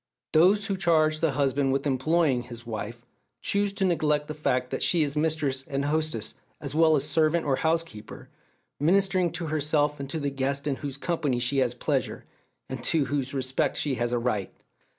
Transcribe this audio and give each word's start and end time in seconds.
Those 0.33 0.65
who 0.65 0.77
charge 0.77 1.19
the 1.19 1.33
husband 1.33 1.71
with 1.71 1.85
"employing" 1.85 2.41
his 2.41 2.65
wife 2.65 3.05
choose 3.43 3.71
to 3.73 3.85
neglect 3.85 4.27
the 4.27 4.33
fact 4.33 4.71
that 4.71 4.81
she 4.81 5.03
is 5.03 5.15
mistress 5.15 5.61
and 5.61 5.85
hostess, 5.85 6.33
as 6.59 6.73
well 6.73 6.95
as 6.95 7.07
"servant" 7.07 7.45
or 7.45 7.57
"housekeeper," 7.57 8.27
ministering 8.79 9.31
to 9.33 9.45
herself 9.45 9.99
and 9.99 10.09
to 10.09 10.19
the 10.19 10.31
guests 10.31 10.65
in 10.65 10.77
whose 10.77 10.97
company 10.97 11.37
she 11.37 11.59
has 11.59 11.75
pleasure, 11.75 12.25
and 12.67 12.83
to 12.85 13.05
whose 13.05 13.31
respect 13.35 13.77
she 13.77 13.93
has 13.93 14.11
a 14.11 14.17
right. 14.17 14.51